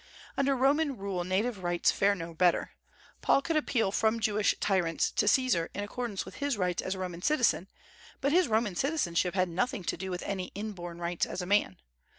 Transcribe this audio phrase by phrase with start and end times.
[0.35, 2.71] Under Roman rule native rights fare no better.
[3.21, 6.97] Paul could appeal from Jewish tyrants to Caesar in accordance with his rights as a
[6.97, 7.67] Roman citizen;
[8.19, 11.77] but his Roman citizenship had nothing to do with any inborn rights as a man.